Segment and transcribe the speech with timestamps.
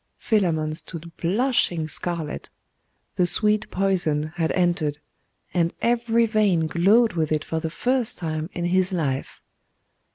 [0.17, 2.49] Philammon stood blushing scarlet.
[3.17, 4.97] The sweet poison had entered,
[5.53, 9.43] and every vein glowed with it for the first time in his life.